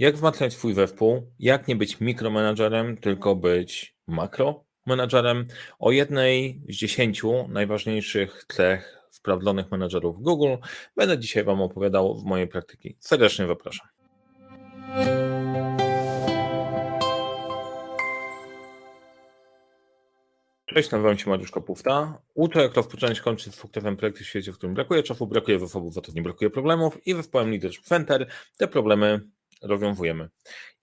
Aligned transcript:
Jak 0.00 0.14
wzmacniać 0.14 0.52
swój 0.52 0.74
zespół, 0.74 1.32
jak 1.38 1.68
nie 1.68 1.76
być 1.76 2.00
mikromanagerem, 2.00 2.96
tylko 2.96 3.36
być 3.36 3.96
makromenadżerem. 4.06 5.44
O 5.78 5.90
jednej 5.90 6.62
z 6.68 6.74
dziesięciu 6.74 7.48
najważniejszych 7.48 8.44
cech 8.48 8.98
sprawdzonych 9.10 9.70
menadżerów 9.70 10.22
Google 10.22 10.54
będę 10.96 11.18
dzisiaj 11.18 11.44
Wam 11.44 11.62
opowiadał 11.62 12.18
w 12.18 12.24
mojej 12.24 12.48
praktyki. 12.48 12.96
Serdecznie 13.00 13.46
zapraszam. 13.46 13.86
Cześć, 20.66 20.90
nazywam 20.90 21.18
się 21.18 21.30
Mariusz 21.30 21.50
Kopówta. 21.50 22.18
Uczę, 22.34 22.62
jak 22.62 22.74
rozpocząć 22.74 23.20
kończyć 23.20 23.54
z 23.54 23.58
sukcesem 23.58 23.96
projektu 23.96 24.24
w 24.24 24.26
świecie, 24.26 24.52
w 24.52 24.58
którym 24.58 24.74
brakuje 24.74 25.02
czasu, 25.02 25.26
brakuje 25.26 25.58
zasobów, 25.58 25.94
za 25.94 26.00
to 26.00 26.12
nie 26.12 26.22
brakuje 26.22 26.50
problemów 26.50 27.06
i 27.06 27.14
zespołem 27.14 27.50
Leadership 27.50 27.84
Center 27.84 28.26
te 28.56 28.68
problemy 28.68 29.20
rozwiązujemy. 29.62 30.28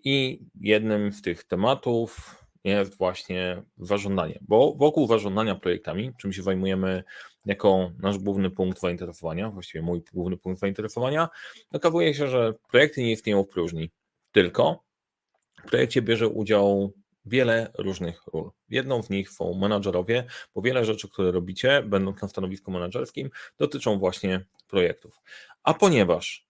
I 0.04 0.40
jednym 0.62 1.14
z 1.14 1.22
tych 1.22 1.44
tematów 1.44 2.36
jest 2.64 2.98
właśnie 2.98 3.64
zażądanie, 3.78 4.40
bo 4.42 4.74
wokół 4.74 5.08
zażądania 5.08 5.56
projektami, 5.56 6.12
czym 6.18 6.34
się 6.34 6.44
zajmujemy 6.44 7.04
jako 7.46 7.92
nasz 8.00 8.18
główny 8.18 8.50
punkt 8.50 8.80
zainteresowania, 8.80 9.50
właściwie 9.50 9.82
mój 9.82 10.02
główny 10.14 10.38
punkt 10.38 10.60
zainteresowania, 10.60 11.30
okazuje 11.72 12.14
się, 12.14 12.28
że 12.28 12.54
projekty 12.70 13.02
nie 13.02 13.12
istnieją 13.12 13.44
w 13.44 13.48
próżni, 13.48 13.92
tylko 14.32 14.84
w 15.66 15.70
projekcie 15.70 16.02
bierze 16.02 16.28
udział 16.28 16.94
wiele 17.26 17.72
różnych 17.78 18.28
ról. 18.34 18.52
Jedną 18.70 19.04
z 19.04 19.10
nich 19.10 19.30
są 19.30 19.54
menadżerowie, 19.54 20.24
bo 20.56 20.62
wiele 20.62 20.86
rzeczy, 20.86 21.10
które 21.10 21.32
robicie, 21.32 21.84
będąc 21.84 22.22
na 22.22 22.28
stanowisku 22.28 22.72
menadżerskim, 22.72 23.30
dotyczą 23.58 24.00
właśnie 24.00 24.46
projektów. 24.68 25.22
A 25.64 25.74
ponieważ 25.74 26.47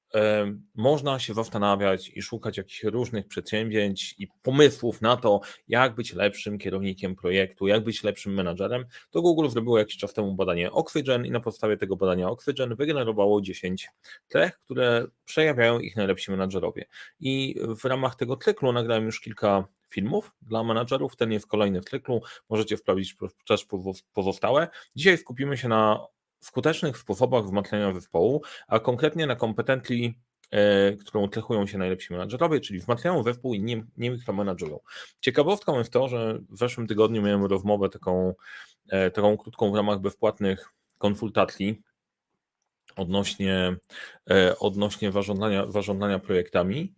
można 0.75 1.19
się 1.19 1.33
zastanawiać 1.33 2.09
i 2.09 2.21
szukać 2.21 2.57
jakichś 2.57 2.83
różnych 2.83 3.27
przedsięwzięć 3.27 4.15
i 4.17 4.27
pomysłów 4.41 5.01
na 5.01 5.17
to, 5.17 5.41
jak 5.67 5.95
być 5.95 6.13
lepszym 6.13 6.57
kierownikiem 6.57 7.15
projektu, 7.15 7.67
jak 7.67 7.83
być 7.83 8.03
lepszym 8.03 8.33
menadżerem, 8.33 8.85
to 9.11 9.21
Google 9.21 9.49
zrobiło 9.49 9.79
jakiś 9.79 9.97
czas 9.97 10.13
temu 10.13 10.35
badanie 10.35 10.71
Oxygen 10.71 11.25
i 11.25 11.31
na 11.31 11.39
podstawie 11.39 11.77
tego 11.77 11.95
badania 11.95 12.29
Oxygen 12.29 12.75
wygenerowało 12.75 13.41
10 13.41 13.89
cech, 14.27 14.59
które 14.59 15.07
przejawiają 15.25 15.79
ich 15.79 15.95
najlepsi 15.95 16.31
menadżerowie. 16.31 16.85
I 17.19 17.55
w 17.81 17.85
ramach 17.85 18.15
tego 18.15 18.37
cyklu 18.37 18.71
nagrałem 18.71 19.05
już 19.05 19.19
kilka 19.19 19.67
filmów 19.89 20.31
dla 20.41 20.63
menadżerów. 20.63 21.15
Ten 21.15 21.31
jest 21.31 21.47
kolejny 21.47 21.81
w 21.81 21.85
cyklu. 21.85 22.21
Możecie 22.49 22.77
wprawić 22.77 23.15
też 23.47 23.67
pozostałe. 24.13 24.67
Dzisiaj 24.95 25.17
skupimy 25.17 25.57
się 25.57 25.67
na 25.67 25.99
skutecznych 26.39 26.97
sposobach 26.97 27.43
wzmacniania 27.43 27.93
zespołu, 27.93 28.41
a 28.67 28.79
konkretnie 28.79 29.27
na 29.27 29.35
kompetencji, 29.35 30.19
e, 30.51 30.91
którą 30.93 31.27
cechują 31.27 31.67
się 31.67 31.77
najlepsi 31.77 32.13
menadżerowie, 32.13 32.59
czyli 32.59 32.79
wzmacniają 32.79 33.23
zespół 33.23 33.53
i 33.53 33.59
nie, 33.59 33.83
nie 33.97 34.09
mikromenadżują. 34.09 34.79
Ciekawostką 35.21 35.77
jest 35.77 35.93
to, 35.93 36.07
że 36.07 36.39
w 36.49 36.57
zeszłym 36.57 36.87
tygodniu 36.87 37.21
miałem 37.21 37.45
rozmowę 37.45 37.89
taką, 37.89 38.33
e, 38.89 39.11
taką 39.11 39.37
krótką 39.37 39.71
w 39.71 39.75
ramach 39.75 39.99
bezpłatnych 39.99 40.69
konsultacji 40.97 41.81
odnośnie, 42.95 43.75
e, 44.29 44.59
odnośnie 44.59 45.11
zarządzania, 45.67 46.19
projektami. 46.19 46.93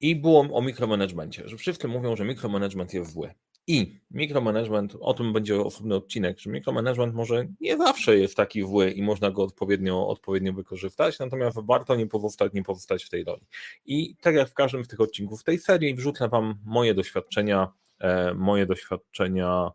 I 0.00 0.16
było 0.16 0.40
o 0.40 0.62
mikromanagemencie, 0.62 1.48
że 1.48 1.56
wszyscy 1.56 1.88
mówią, 1.88 2.16
że 2.16 2.24
mikromanagement 2.24 2.94
jest 2.94 3.12
zły. 3.12 3.34
I 3.66 4.00
mikromanagement, 4.10 4.96
o 5.00 5.14
tym 5.14 5.32
będzie 5.32 5.60
osobny 5.60 5.94
odcinek, 5.94 6.38
że 6.38 6.50
mikromanagement 6.50 7.14
może 7.14 7.46
nie 7.60 7.76
zawsze 7.76 8.18
jest 8.18 8.36
taki 8.36 8.62
zły 8.62 8.90
i 8.90 9.02
można 9.02 9.30
go 9.30 9.42
odpowiednio, 9.42 10.08
odpowiednio 10.08 10.52
wykorzystać, 10.52 11.18
natomiast 11.18 11.58
warto 11.66 11.96
nie 11.96 12.06
pozostać, 12.06 12.52
nie 12.52 12.62
pozostać 12.62 13.04
w 13.04 13.10
tej 13.10 13.24
roli. 13.24 13.42
I 13.86 14.16
tak 14.20 14.34
jak 14.34 14.48
w 14.48 14.54
każdym 14.54 14.84
z 14.84 14.88
tych 14.88 15.00
odcinków 15.00 15.44
tej 15.44 15.58
serii, 15.58 15.94
wrzucę 15.94 16.28
Wam 16.28 16.54
moje 16.64 16.94
doświadczenia, 16.94 17.72
e, 17.98 18.34
moje 18.34 18.66
doświadczenia, 18.66 19.70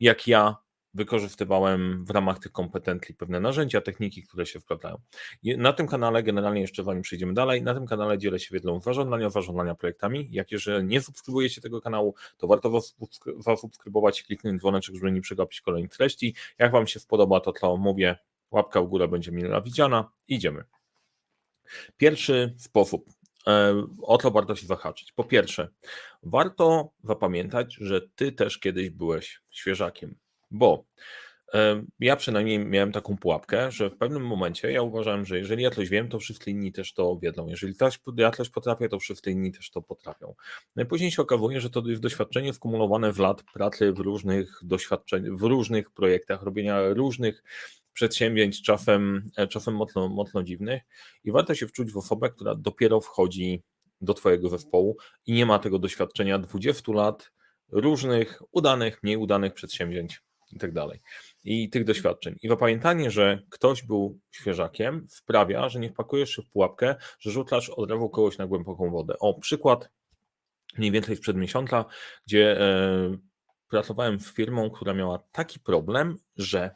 jak 0.00 0.26
ja 0.26 0.56
wykorzystywałem 0.94 2.04
w 2.04 2.10
ramach 2.10 2.38
tych 2.38 2.52
kompetencji 2.52 3.14
pewne 3.14 3.40
narzędzia, 3.40 3.80
techniki, 3.80 4.22
które 4.22 4.46
się 4.46 4.60
wprawdają. 4.60 5.00
Na 5.44 5.72
tym 5.72 5.86
kanale, 5.86 6.22
generalnie 6.22 6.60
jeszcze 6.60 6.84
zanim 6.84 7.02
przejdziemy 7.02 7.34
dalej, 7.34 7.62
na 7.62 7.74
tym 7.74 7.86
kanale 7.86 8.18
dzielę 8.18 8.38
się 8.38 8.54
wiedzą 8.54 8.80
zarządzania, 8.80 9.30
zarządzania 9.30 9.74
projektami. 9.74 10.28
Jak 10.30 10.52
jeżeli 10.52 10.86
nie 10.86 11.00
subskrybujecie 11.00 11.60
tego 11.60 11.80
kanału, 11.80 12.14
to 12.36 12.46
warto 12.46 12.80
zasubskrybować 13.38 14.20
i 14.20 14.24
kliknąć 14.24 14.60
dzwoneczek, 14.60 14.94
żeby 14.94 15.12
nie 15.12 15.20
przegapić 15.20 15.60
kolejnych 15.60 15.90
treści. 15.90 16.34
Jak 16.58 16.72
Wam 16.72 16.86
się 16.86 17.00
spodoba 17.00 17.40
to, 17.40 17.52
co 17.52 17.76
mówię, 17.76 18.16
łapka 18.50 18.82
w 18.82 18.86
górę 18.86 19.08
będzie 19.08 19.32
mile 19.32 19.62
widziana. 19.62 20.10
Idziemy. 20.28 20.64
Pierwszy 21.96 22.54
sposób, 22.58 23.10
e, 23.46 23.86
o 24.02 24.18
to 24.18 24.30
warto 24.30 24.56
się 24.56 24.66
zahaczyć. 24.66 25.12
Po 25.12 25.24
pierwsze, 25.24 25.68
warto 26.22 26.90
zapamiętać, 27.04 27.74
że 27.74 28.00
ty 28.14 28.32
też 28.32 28.58
kiedyś 28.58 28.90
byłeś 28.90 29.42
świeżakiem 29.50 30.21
bo 30.52 30.84
ja 32.00 32.16
przynajmniej 32.16 32.58
miałem 32.58 32.92
taką 32.92 33.16
pułapkę, 33.16 33.70
że 33.70 33.90
w 33.90 33.96
pewnym 33.96 34.26
momencie 34.26 34.72
ja 34.72 34.82
uważałem, 34.82 35.24
że 35.24 35.38
jeżeli 35.38 35.62
ja 35.62 35.70
coś 35.70 35.88
wiem, 35.88 36.08
to 36.08 36.18
wszyscy 36.18 36.50
inni 36.50 36.72
też 36.72 36.94
to 36.94 37.18
wiedzą. 37.22 37.48
Jeżeli 37.48 37.74
ja 38.16 38.30
coś 38.30 38.48
potrafię, 38.48 38.88
to 38.88 38.98
wszyscy 38.98 39.30
inni 39.30 39.52
też 39.52 39.70
to 39.70 39.82
potrafią. 39.82 40.34
Najpóźniej 40.76 41.10
się 41.10 41.22
okazuje, 41.22 41.60
że 41.60 41.70
to 41.70 41.82
jest 41.86 42.02
doświadczenie 42.02 42.52
skumulowane 42.52 43.12
w 43.12 43.18
lat 43.18 43.42
pracy 43.54 43.92
w 43.92 43.98
różnych 43.98 44.60
doświadczeń, 44.62 45.36
w 45.36 45.42
różnych 45.42 45.90
projektach, 45.90 46.42
robienia 46.42 46.88
różnych 46.88 47.42
przedsięwzięć, 47.92 48.62
czasem, 48.62 49.30
e, 49.36 49.46
czasem 49.46 49.74
mocno, 49.74 50.08
mocno 50.08 50.42
dziwnych 50.42 50.82
i 51.24 51.32
warto 51.32 51.54
się 51.54 51.66
wczuć 51.66 51.92
w 51.92 51.96
osobę, 51.96 52.30
która 52.30 52.54
dopiero 52.54 53.00
wchodzi 53.00 53.62
do 54.00 54.14
Twojego 54.14 54.48
zespołu 54.48 54.96
i 55.26 55.32
nie 55.32 55.46
ma 55.46 55.58
tego 55.58 55.78
doświadczenia 55.78 56.38
20 56.38 56.92
lat 56.92 57.32
różnych 57.68 58.42
udanych, 58.52 59.02
mniej 59.02 59.16
udanych 59.16 59.54
przedsięwzięć 59.54 60.22
i 60.52 60.58
tak 60.58 60.72
dalej. 60.72 61.00
I 61.44 61.70
tych 61.70 61.84
doświadczeń. 61.84 62.36
I 62.42 62.48
zapamiętanie, 62.48 63.10
że 63.10 63.42
ktoś 63.50 63.82
był 63.82 64.18
świeżakiem, 64.30 65.06
sprawia, 65.08 65.68
że 65.68 65.80
nie 65.80 65.90
wpakujesz 65.90 66.30
się 66.30 66.42
w 66.42 66.50
pułapkę, 66.50 66.94
że 67.20 67.30
rzucasz 67.30 67.70
od 67.70 67.90
razu 67.90 68.08
kogoś 68.08 68.38
na 68.38 68.46
głęboką 68.46 68.90
wodę. 68.90 69.14
O, 69.18 69.40
przykład 69.40 69.90
mniej 70.78 70.90
więcej 70.90 71.16
sprzed 71.16 71.36
miesiąca, 71.36 71.84
gdzie 72.26 72.60
e, 72.60 73.16
pracowałem 73.68 74.20
z 74.20 74.32
firmą, 74.32 74.70
która 74.70 74.94
miała 74.94 75.18
taki 75.32 75.60
problem, 75.60 76.16
że 76.36 76.70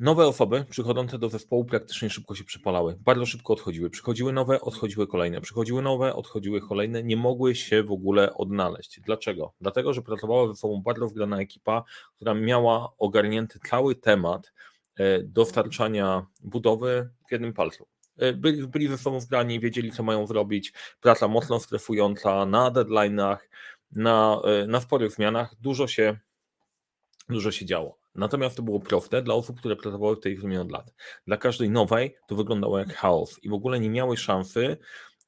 nowe 0.00 0.26
osoby 0.26 0.64
przychodzące 0.70 1.18
do 1.18 1.28
zespołu 1.28 1.64
praktycznie 1.64 2.10
szybko 2.10 2.34
się 2.34 2.44
przypalały, 2.44 2.96
bardzo 3.00 3.26
szybko 3.26 3.52
odchodziły. 3.52 3.90
Przychodziły 3.90 4.32
nowe, 4.32 4.60
odchodziły 4.60 5.06
kolejne, 5.06 5.40
przychodziły 5.40 5.82
nowe, 5.82 6.14
odchodziły 6.14 6.60
kolejne, 6.60 7.02
nie 7.02 7.16
mogły 7.16 7.54
się 7.54 7.82
w 7.82 7.92
ogóle 7.92 8.34
odnaleźć. 8.34 9.00
Dlaczego? 9.00 9.52
Dlatego, 9.60 9.92
że 9.92 10.02
pracowała 10.02 10.48
ze 10.48 10.54
sobą 10.54 10.82
bardzo 10.82 11.08
wgrana 11.08 11.40
ekipa, 11.40 11.84
która 12.16 12.34
miała 12.34 12.92
ogarnięty 12.98 13.58
cały 13.70 13.94
temat 13.94 14.52
e, 14.96 15.22
dostarczania 15.22 16.26
budowy 16.40 17.10
w 17.28 17.32
jednym 17.32 17.52
palcu. 17.52 17.86
E, 18.18 18.32
byli, 18.32 18.68
byli 18.68 18.88
ze 18.88 18.98
sobą 18.98 19.20
wgrani, 19.20 19.60
wiedzieli, 19.60 19.92
co 19.92 20.02
mają 20.02 20.26
zrobić. 20.26 20.72
Praca 21.00 21.28
mocno 21.28 21.60
stresująca, 21.60 22.46
na 22.46 22.70
deadline'ach, 22.70 23.38
na, 23.92 24.40
na 24.68 24.80
sporych 24.80 25.12
zmianach. 25.12 25.54
Dużo 25.60 25.88
się, 25.88 26.18
dużo 27.28 27.52
się 27.52 27.66
działo. 27.66 27.99
Natomiast 28.20 28.56
to 28.56 28.62
było 28.62 28.80
proste 28.80 29.22
dla 29.22 29.34
osób, 29.34 29.58
które 29.58 29.76
pracowały 29.76 30.16
w 30.16 30.20
tej 30.20 30.36
firmie 30.36 30.60
od 30.60 30.72
lat. 30.72 30.94
Dla 31.26 31.36
każdej 31.36 31.70
nowej 31.70 32.16
to 32.28 32.36
wyglądało 32.36 32.78
jak 32.78 32.94
chaos 32.94 33.38
i 33.42 33.48
w 33.48 33.52
ogóle 33.52 33.80
nie 33.80 33.90
miały 33.90 34.16
szansy 34.16 34.76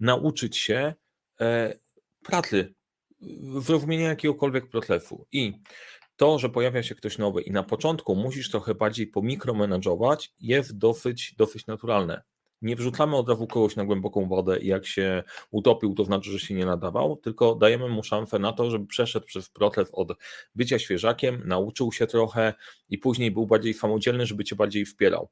nauczyć 0.01 0.57
się 0.57 0.95
e, 1.41 1.79
pracy, 2.23 2.75
zrozumienia 3.61 4.09
jakiegokolwiek 4.09 4.69
procesu. 4.69 5.27
I 5.33 5.53
to, 6.17 6.39
że 6.39 6.49
pojawia 6.49 6.83
się 6.83 6.95
ktoś 6.95 7.19
nowy 7.19 7.43
i 7.43 7.51
na 7.51 7.63
początku 7.63 8.17
musisz 8.17 8.51
trochę 8.51 8.75
bardziej 8.75 9.07
pomikromenadżować, 9.07 10.33
jest 10.41 10.79
dosyć, 10.79 11.35
dosyć 11.39 11.67
naturalne 11.67 12.23
nie 12.63 12.77
wrzucamy 12.77 13.17
od 13.17 13.29
razu 13.29 13.47
kogoś 13.47 13.77
na 13.77 13.85
głęboką 13.85 14.29
wodę 14.29 14.59
i 14.59 14.67
jak 14.67 14.87
się 14.87 15.23
utopił, 15.51 15.95
to 15.95 16.05
znaczy, 16.05 16.31
że 16.31 16.39
się 16.39 16.55
nie 16.55 16.67
nadawał, 16.67 17.17
tylko 17.17 17.55
dajemy 17.55 17.89
mu 17.89 18.03
szansę 18.03 18.39
na 18.39 18.53
to, 18.53 18.71
żeby 18.71 18.87
przeszedł 18.87 19.27
przez 19.27 19.49
proces 19.49 19.89
od 19.93 20.13
bycia 20.55 20.79
świeżakiem, 20.79 21.43
nauczył 21.45 21.93
się 21.93 22.07
trochę 22.07 22.55
i 22.89 22.99
później 22.99 23.31
był 23.31 23.47
bardziej 23.47 23.75
samodzielny, 23.75 24.27
żeby 24.27 24.45
cię 24.45 24.57
bardziej 24.57 24.85
wspierał. 24.85 25.29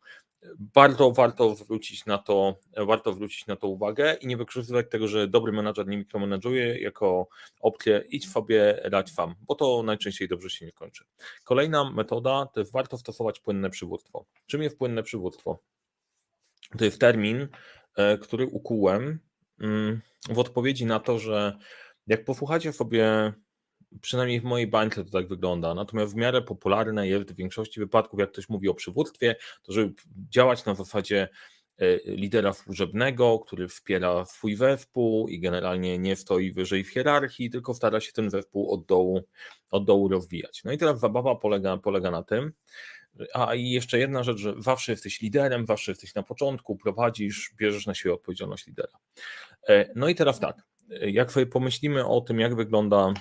Bardzo 0.59 1.11
warto 1.11 1.55
zwrócić 1.55 2.07
na 2.07 2.19
to, 2.19 2.57
warto 2.77 3.13
zwrócić 3.13 3.47
na 3.47 3.57
to 3.57 3.69
uwagę 3.69 4.15
i 4.21 4.27
nie 4.27 4.37
wykorzystywać 4.37 4.87
tego, 4.91 5.09
że 5.09 5.29
dobry 5.29 5.53
menadżer 5.53 5.87
nie 5.87 5.97
mikromenadżuje 5.97 6.79
jako 6.79 7.29
opcję 7.61 8.05
idź 8.09 8.29
sobie, 8.29 8.81
radź 8.85 9.13
sam, 9.13 9.35
bo 9.41 9.55
to 9.55 9.83
najczęściej 9.83 10.29
dobrze 10.29 10.51
się 10.51 10.67
nie 10.67 10.73
kończy. 10.73 11.05
Kolejna 11.45 11.91
metoda 11.91 12.47
to 12.47 12.61
jest 12.61 12.73
warto 12.73 12.99
stosować 12.99 13.41
płynne 13.41 13.71
przywództwo. 13.71 14.25
Czym 14.47 14.63
jest 14.63 14.79
płynne 14.79 15.03
przywództwo? 15.03 15.59
To 16.79 16.85
jest 16.85 17.01
termin, 17.01 17.49
e, 17.97 18.19
który 18.19 18.47
ukułem 18.47 19.21
mm, 19.61 20.01
w 20.29 20.39
odpowiedzi 20.39 20.87
na 20.87 21.01
to, 21.01 21.19
że 21.19 21.59
jak 22.07 22.25
posłuchacie 22.25 22.73
sobie, 22.73 23.33
przynajmniej 24.01 24.41
w 24.41 24.45
mojej 24.45 24.67
bańce 24.67 25.05
to 25.05 25.11
tak 25.11 25.29
wygląda, 25.29 25.75
natomiast 25.75 26.13
w 26.13 26.17
miarę 26.17 26.43
popularne 26.43 27.09
jest 27.09 27.33
w 27.33 27.37
większości 27.37 27.81
wypadków, 27.81 28.21
jak 28.21 28.33
ktoś 28.33 28.49
mówi 28.49 28.69
o 28.69 28.75
przywództwie, 28.75 29.37
to 29.63 29.73
żeby 29.73 29.95
działać 30.31 30.65
na 30.65 30.75
zasadzie 30.75 31.29
lidera 32.05 32.53
służebnego, 32.53 33.39
który 33.39 33.69
wspiera 33.69 34.25
swój 34.25 34.57
zespół 34.57 35.29
i 35.29 35.41
generalnie 35.41 35.99
nie 35.99 36.17
stoi 36.17 36.53
wyżej 36.53 36.85
w 36.85 36.91
hierarchii, 36.91 37.51
tylko 37.51 37.75
stara 37.75 38.01
się 38.01 38.13
ten 38.13 38.31
zespół 38.31 38.71
od 38.73 38.87
dołu, 38.87 39.23
od 39.71 39.85
dołu 39.85 40.09
rozwijać. 40.09 40.63
No 40.65 40.73
i 40.73 40.79
teraz 40.79 41.01
zabawa 41.01 41.35
polega, 41.35 41.77
polega 41.77 42.11
na 42.11 42.23
tym, 42.23 42.53
a 43.35 43.55
i 43.55 43.71
jeszcze 43.71 43.99
jedna 43.99 44.23
rzecz, 44.23 44.39
że 44.39 44.55
zawsze 44.59 44.93
jesteś 44.93 45.21
liderem, 45.21 45.67
zawsze 45.67 45.93
jesteś 45.93 46.15
na 46.15 46.23
początku, 46.23 46.77
prowadzisz, 46.77 47.53
bierzesz 47.57 47.87
na 47.87 47.95
siebie 47.95 48.15
odpowiedzialność 48.15 48.67
lidera. 48.67 48.99
E, 49.69 49.91
no 49.97 50.09
i 50.09 50.15
teraz 50.15 50.41
tak, 50.41 50.63
jak 51.01 51.33
sobie 51.33 51.47
pomyślimy 51.47 52.07
o 52.07 52.21
tym, 52.21 52.41
jak 52.41 52.55
wygląda 52.55 53.15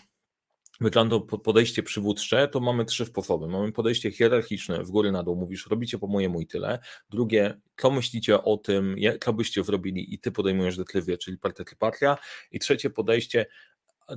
wygląda 0.82 1.20
podejście 1.20 1.84
przywódcze, 1.84 2.48
to 2.48 2.60
mamy 2.60 2.86
trzy 2.86 3.06
sposoby. 3.06 3.48
Mamy 3.48 3.72
podejście 3.72 4.12
hierarchiczne, 4.12 4.84
w 4.84 4.92
góry 4.92 5.12
na 5.12 5.24
dół, 5.24 5.36
mówisz, 5.36 5.68
robicie 5.68 5.98
po 5.98 6.08
mojemu 6.08 6.42
i 6.42 6.48
tyle. 6.48 6.80
Drugie, 7.10 7.62
co 7.78 7.92
myślicie 7.92 8.44
o 8.44 8.58
tym, 8.58 8.96
co 9.22 9.34
byście 9.34 9.64
zrobili 9.64 10.14
i 10.14 10.20
ty 10.20 10.32
podejmujesz 10.32 10.78
decyzję, 10.78 11.18
czyli 11.18 11.38
partycypacja. 11.38 12.18
I 12.52 12.60
trzecie 12.60 12.90
podejście, 12.90 13.46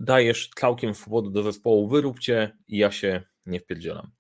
dajesz 0.01 0.51
całkiem 0.57 0.95
swobodę 0.95 1.31
do 1.31 1.43
zespołu, 1.43 1.89
wyróbcie 1.89 2.57
i 2.69 2.79
ja 2.79 2.91
się 2.91 3.23
nie 3.47 3.61
wpierdzielam. 3.61 4.11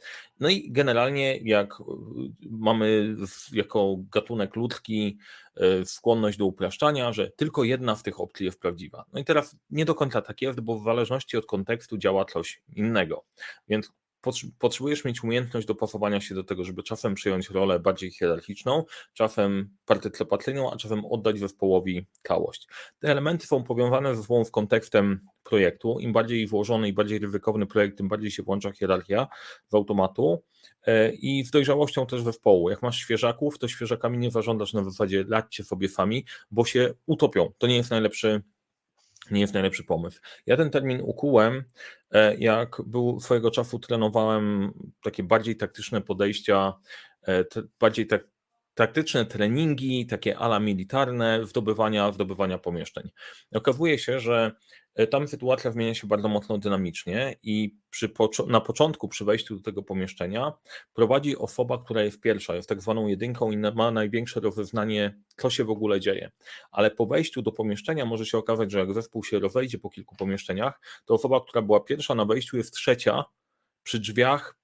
No 0.40 0.48
i 0.48 0.72
generalnie 0.72 1.36
jak 1.36 1.80
y, 1.80 1.84
mamy 2.50 3.16
jako 3.52 3.96
gatunek 4.12 4.56
ludzki 4.56 5.18
y, 5.82 5.84
skłonność 5.84 6.38
do 6.38 6.46
upraszczania, 6.46 7.12
że 7.12 7.30
tylko 7.30 7.64
jedna 7.64 7.96
z 7.96 8.02
tych 8.02 8.20
opcji 8.20 8.46
jest 8.46 8.60
prawdziwa. 8.60 9.04
No 9.12 9.20
i 9.20 9.24
teraz 9.24 9.56
nie 9.70 9.84
do 9.84 9.94
końca 9.94 10.22
tak 10.22 10.42
jest, 10.42 10.60
bo 10.60 10.78
w 10.78 10.84
zależności 10.84 11.36
od 11.36 11.46
kontekstu 11.46 11.98
działa 11.98 12.24
coś 12.24 12.62
innego. 12.76 13.24
Więc 13.68 13.92
potrzebujesz 14.58 15.04
mieć 15.04 15.24
umiejętność 15.24 15.66
dopasowania 15.66 16.20
się 16.20 16.34
do 16.34 16.44
tego, 16.44 16.64
żeby 16.64 16.82
czasem 16.82 17.14
przyjąć 17.14 17.50
rolę 17.50 17.80
bardziej 17.80 18.10
hierarchiczną, 18.10 18.84
czasem 19.14 19.70
partycypacyjną, 19.86 20.72
a 20.72 20.76
czasem 20.76 21.04
oddać 21.04 21.38
zespołowi 21.38 22.06
całość. 22.22 22.68
Te 22.98 23.08
elementy 23.08 23.46
są 23.46 23.64
powiązane 23.64 24.16
ze 24.16 24.22
sobą 24.22 24.44
w 24.44 24.50
kontekstem 24.50 25.20
projektu. 25.44 25.98
Im 26.00 26.12
bardziej 26.12 26.46
włożony 26.46 26.88
i 26.88 26.92
bardziej 26.92 27.18
ryzykowny 27.18 27.66
projekt, 27.66 27.98
tym 27.98 28.08
bardziej 28.08 28.30
się 28.30 28.42
włącza 28.42 28.72
hierarchia 28.72 29.26
z 29.68 29.74
automatu 29.74 30.42
e, 30.86 31.12
i 31.12 31.44
z 31.44 31.50
dojrzałością 31.50 32.06
też 32.06 32.22
zespołu. 32.22 32.70
Jak 32.70 32.82
masz 32.82 32.98
świeżaków, 32.98 33.58
to 33.58 33.68
świeżakami 33.68 34.18
nie 34.18 34.30
zażądasz 34.30 34.72
na 34.72 34.84
zasadzie 34.84 35.24
ladźcie 35.28 35.64
sobie 35.64 35.88
sami, 35.88 36.24
bo 36.50 36.64
się 36.64 36.94
utopią. 37.06 37.52
To 37.58 37.66
nie 37.66 37.76
jest 37.76 37.90
najlepszy 37.90 38.42
nie 39.30 39.40
jest 39.40 39.54
najlepszy 39.54 39.84
pomysł. 39.84 40.20
Ja 40.46 40.56
ten 40.56 40.70
termin 40.70 41.00
ukułem, 41.04 41.64
e, 42.10 42.36
jak 42.36 42.82
był 42.86 43.20
swojego 43.20 43.50
czasu 43.50 43.78
trenowałem 43.78 44.72
takie 45.02 45.22
bardziej 45.22 45.56
taktyczne 45.56 46.00
podejścia, 46.00 46.74
e, 47.28 47.44
bardziej 47.80 48.06
tak, 48.06 48.24
taktyczne 48.74 49.26
treningi, 49.26 50.06
takie 50.06 50.38
ala 50.38 50.60
militarne, 50.60 51.46
zdobywania, 51.46 52.12
zdobywania 52.12 52.58
pomieszczeń. 52.58 53.10
Okazuje 53.52 53.98
się, 53.98 54.20
że 54.20 54.52
E, 54.94 55.06
tam 55.06 55.28
sytuacja 55.28 55.70
zmienia 55.70 55.94
się 55.94 56.06
bardzo 56.06 56.28
mocno 56.28 56.58
dynamicznie 56.58 57.36
i 57.42 57.76
przy, 57.90 58.12
na 58.46 58.60
początku, 58.60 59.08
przy 59.08 59.24
wejściu 59.24 59.56
do 59.56 59.62
tego 59.62 59.82
pomieszczenia, 59.82 60.52
prowadzi 60.94 61.36
osoba, 61.36 61.78
która 61.78 62.02
jest 62.02 62.20
pierwsza, 62.20 62.54
jest 62.54 62.68
tak 62.68 62.82
zwaną 62.82 63.06
jedynką 63.06 63.50
i 63.50 63.56
ma 63.56 63.90
największe 63.90 64.40
rozeznanie, 64.40 65.18
co 65.36 65.50
się 65.50 65.64
w 65.64 65.70
ogóle 65.70 66.00
dzieje. 66.00 66.30
Ale 66.70 66.90
po 66.90 67.06
wejściu 67.06 67.42
do 67.42 67.52
pomieszczenia 67.52 68.04
może 68.04 68.26
się 68.26 68.38
okazać, 68.38 68.70
że 68.70 68.78
jak 68.78 68.94
zespół 68.94 69.24
się 69.24 69.38
rozejdzie 69.38 69.78
po 69.78 69.90
kilku 69.90 70.16
pomieszczeniach, 70.16 70.80
to 71.04 71.14
osoba, 71.14 71.40
która 71.40 71.62
była 71.62 71.80
pierwsza 71.80 72.14
na 72.14 72.24
wejściu, 72.24 72.56
jest 72.56 72.74
trzecia 72.74 73.24
przy 73.82 73.98
drzwiach 73.98 74.61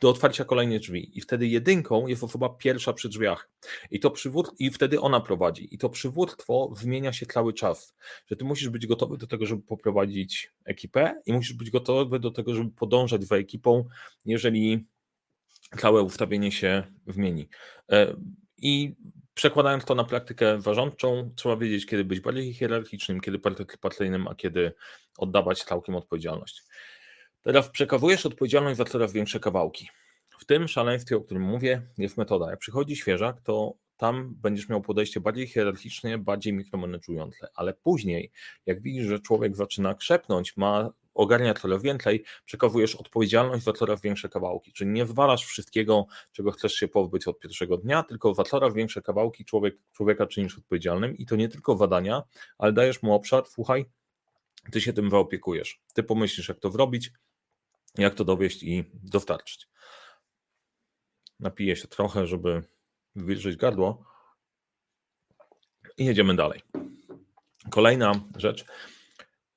do 0.00 0.10
otwarcia 0.10 0.44
kolejnych 0.44 0.80
drzwi. 0.80 1.18
I 1.18 1.20
wtedy 1.20 1.46
jedynką 1.46 2.06
jest 2.06 2.24
osoba 2.24 2.48
pierwsza 2.48 2.92
przy 2.92 3.08
drzwiach. 3.08 3.50
I, 3.90 4.00
to 4.00 4.10
przywód... 4.10 4.50
I 4.58 4.70
wtedy 4.70 5.00
ona 5.00 5.20
prowadzi. 5.20 5.74
I 5.74 5.78
to 5.78 5.88
przywództwo 5.88 6.72
zmienia 6.76 7.12
się 7.12 7.26
cały 7.26 7.52
czas. 7.52 7.94
Że 8.26 8.36
ty 8.36 8.44
musisz 8.44 8.68
być 8.68 8.86
gotowy 8.86 9.16
do 9.16 9.26
tego, 9.26 9.46
żeby 9.46 9.62
poprowadzić 9.62 10.52
ekipę 10.64 11.14
i 11.26 11.32
musisz 11.32 11.52
być 11.52 11.70
gotowy 11.70 12.18
do 12.18 12.30
tego, 12.30 12.54
żeby 12.54 12.70
podążać 12.70 13.24
za 13.24 13.36
ekipą, 13.36 13.84
jeżeli 14.24 14.86
całe 15.78 16.02
ustawienie 16.02 16.52
się 16.52 16.82
zmieni. 17.06 17.48
E, 17.92 18.16
I 18.58 18.94
przekładając 19.34 19.84
to 19.84 19.94
na 19.94 20.04
praktykę 20.04 20.60
zarządczą, 20.60 21.30
trzeba 21.34 21.56
wiedzieć, 21.56 21.86
kiedy 21.86 22.04
być 22.04 22.20
bardziej 22.20 22.54
hierarchicznym, 22.54 23.20
kiedy 23.20 23.38
partycypacyjnym, 23.38 24.28
a 24.28 24.34
kiedy 24.34 24.72
oddawać 25.18 25.64
całkiem 25.64 25.94
odpowiedzialność. 25.94 26.62
Teraz 27.46 27.70
przekazujesz 27.70 28.26
odpowiedzialność 28.26 28.76
za 28.76 28.84
coraz 28.84 29.12
większe 29.12 29.40
kawałki. 29.40 29.88
W 30.38 30.44
tym 30.44 30.68
szaleństwie, 30.68 31.16
o 31.16 31.20
którym 31.20 31.42
mówię, 31.42 31.82
jest 31.98 32.16
metoda. 32.16 32.50
Jak 32.50 32.58
przychodzi 32.58 32.96
świeżak, 32.96 33.40
to 33.40 33.74
tam 33.96 34.34
będziesz 34.34 34.68
miał 34.68 34.80
podejście 34.80 35.20
bardziej 35.20 35.46
hierarchiczne, 35.46 36.18
bardziej 36.18 36.52
mikromanagerujące, 36.52 37.48
ale 37.54 37.74
później, 37.74 38.32
jak 38.66 38.82
widzisz, 38.82 39.06
że 39.06 39.20
człowiek 39.20 39.56
zaczyna 39.56 39.94
krzepnąć, 39.94 40.56
ma 40.56 40.90
ogarnia 41.14 41.54
coraz 41.54 41.82
więcej, 41.82 42.24
przekazujesz 42.44 42.94
odpowiedzialność 42.94 43.64
za 43.64 43.72
coraz 43.72 44.00
większe 44.00 44.28
kawałki. 44.28 44.72
Czyli 44.72 44.90
nie 44.90 45.06
zwalasz 45.06 45.44
wszystkiego, 45.44 46.06
czego 46.32 46.52
chcesz 46.52 46.74
się 46.74 46.88
pozbyć 46.88 47.28
od 47.28 47.38
pierwszego 47.38 47.76
dnia, 47.76 48.02
tylko 48.02 48.34
za 48.34 48.42
coraz 48.42 48.74
większe 48.74 49.02
kawałki 49.02 49.44
człowiek, 49.44 49.76
człowieka 49.92 50.26
czynisz 50.26 50.58
odpowiedzialnym 50.58 51.16
i 51.16 51.26
to 51.26 51.36
nie 51.36 51.48
tylko 51.48 51.74
badania, 51.74 52.22
ale 52.58 52.72
dajesz 52.72 53.02
mu 53.02 53.14
obszar, 53.14 53.44
słuchaj, 53.46 53.86
ty 54.72 54.80
się 54.80 54.92
tym 54.92 55.10
zaopiekujesz. 55.10 55.80
Ty 55.94 56.02
pomyślisz, 56.02 56.48
jak 56.48 56.60
to 56.60 56.70
zrobić, 56.70 57.12
jak 57.98 58.14
to 58.14 58.24
dowieść 58.24 58.62
i 58.62 58.84
dostarczyć. 58.94 59.68
Napiję 61.40 61.76
się 61.76 61.88
trochę, 61.88 62.26
żeby 62.26 62.62
wywilżyć 63.16 63.56
gardło 63.56 64.04
i 65.98 66.04
jedziemy 66.04 66.36
dalej. 66.36 66.62
Kolejna 67.70 68.12
rzecz. 68.36 68.64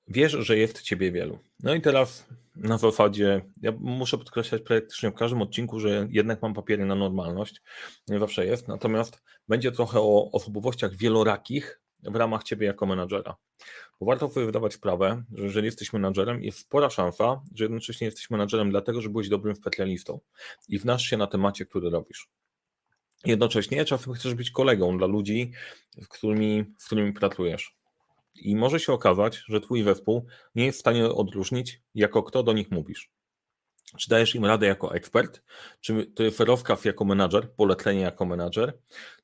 Wiesz, 0.07 0.31
że 0.31 0.57
jest 0.57 0.81
ciebie 0.81 1.11
wielu. 1.11 1.39
No 1.59 1.75
i 1.75 1.81
teraz 1.81 2.25
na 2.55 2.77
zasadzie, 2.77 3.41
ja 3.61 3.71
muszę 3.79 4.17
podkreślać 4.17 4.61
praktycznie 4.61 5.11
w 5.11 5.15
każdym 5.15 5.41
odcinku, 5.41 5.79
że 5.79 6.07
jednak 6.11 6.41
mam 6.41 6.53
papiery 6.53 6.85
na 6.85 6.95
normalność, 6.95 7.61
nie 8.07 8.19
zawsze 8.19 8.45
jest, 8.45 8.67
natomiast 8.67 9.21
będzie 9.47 9.71
trochę 9.71 9.99
o 9.99 10.31
osobowościach 10.31 10.95
wielorakich 10.95 11.81
w 12.03 12.15
ramach 12.15 12.43
ciebie 12.43 12.67
jako 12.67 12.85
menadżera. 12.85 13.35
Bo 13.99 14.05
warto 14.05 14.29
sobie 14.29 14.45
wydawać 14.45 14.73
sprawę, 14.73 15.23
że 15.31 15.43
jeżeli 15.43 15.65
jesteś 15.65 15.93
menadżerem, 15.93 16.43
jest 16.43 16.57
spora 16.57 16.89
szansa, 16.89 17.41
że 17.55 17.63
jednocześnie 17.63 18.05
jesteś 18.05 18.29
menadżerem 18.29 18.69
dlatego, 18.69 19.01
że 19.01 19.09
byłeś 19.09 19.29
dobrym 19.29 19.55
specjalistą 19.55 20.19
i 20.67 20.79
wnasz 20.79 21.03
się 21.03 21.17
na 21.17 21.27
temacie, 21.27 21.65
który 21.65 21.89
robisz. 21.89 22.29
Jednocześnie 23.25 23.85
czasem 23.85 24.13
chcesz 24.13 24.33
być 24.33 24.51
kolegą 24.51 24.97
dla 24.97 25.07
ludzi, 25.07 25.51
z 26.01 26.07
którymi, 26.07 26.65
z 26.77 26.85
którymi 26.85 27.13
pracujesz. 27.13 27.75
I 28.35 28.55
może 28.55 28.79
się 28.79 28.93
okazać, 28.93 29.43
że 29.47 29.61
twój 29.61 29.83
zespół 29.83 30.25
nie 30.55 30.65
jest 30.65 30.77
w 30.77 30.81
stanie 30.81 31.05
odróżnić, 31.05 31.81
jako 31.95 32.23
kto 32.23 32.43
do 32.43 32.53
nich 32.53 32.71
mówisz. 32.71 33.11
Czy 33.97 34.09
dajesz 34.09 34.35
im 34.35 34.45
radę 34.45 34.67
jako 34.67 34.95
ekspert, 34.95 35.41
czy 35.81 36.05
to 36.05 36.23
jest 36.23 36.39
rozkaz 36.39 36.85
jako 36.85 37.05
menadżer, 37.05 37.51
polecenie 37.51 38.01
jako 38.01 38.25
menadżer, 38.25 38.77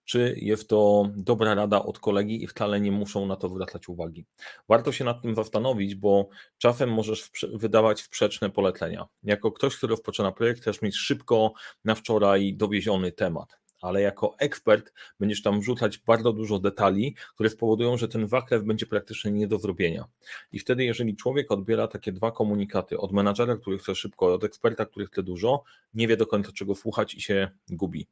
czy 0.05 0.35
jest 0.37 0.69
to 0.69 1.09
dobra 1.15 1.53
rada 1.53 1.83
od 1.83 1.99
kolegi 1.99 2.43
i 2.43 2.47
wcale 2.47 2.79
nie 2.81 2.91
muszą 2.91 3.25
na 3.25 3.35
to 3.35 3.49
zwracać 3.49 3.89
uwagi. 3.89 4.25
Warto 4.69 4.91
się 4.91 5.03
nad 5.03 5.21
tym 5.21 5.35
zastanowić, 5.35 5.95
bo 5.95 6.29
czasem 6.57 6.93
możesz 6.93 7.29
wydawać 7.53 8.01
sprzeczne 8.01 8.49
polecenia. 8.49 9.05
Jako 9.23 9.51
ktoś, 9.51 9.77
kto 9.77 9.87
rozpoczyna 9.87 10.31
projekt, 10.31 10.61
chcesz 10.61 10.81
mieć 10.81 10.95
szybko 10.95 11.53
na 11.85 11.95
wczoraj 11.95 12.53
dowieziony 12.53 13.11
temat 13.11 13.64
ale 13.85 14.01
jako 14.01 14.35
ekspert 14.39 14.93
będziesz 15.19 15.41
tam 15.41 15.59
wrzucać 15.59 15.97
bardzo 15.97 16.33
dużo 16.33 16.59
detali, 16.59 17.15
które 17.33 17.49
spowodują, 17.49 17.97
że 17.97 18.07
ten 18.07 18.27
waklew 18.27 18.63
będzie 18.63 18.85
praktycznie 18.85 19.31
nie 19.31 19.47
do 19.47 19.59
zrobienia. 19.59 20.05
I 20.51 20.59
wtedy, 20.59 20.83
jeżeli 20.85 21.15
człowiek 21.15 21.51
odbiera 21.51 21.87
takie 21.87 22.11
dwa 22.11 22.31
komunikaty 22.31 22.97
od 22.97 23.11
menadżera, 23.11 23.55
który 23.55 23.77
chce 23.77 23.95
szybko, 23.95 24.33
od 24.33 24.43
eksperta, 24.43 24.85
który 24.85 25.05
chce 25.05 25.23
dużo, 25.23 25.63
nie 25.93 26.07
wie 26.07 26.17
do 26.17 26.27
końca 26.27 26.51
czego 26.51 26.75
słuchać 26.75 27.15
i 27.15 27.21
się 27.21 27.49
gubi. 27.69 28.07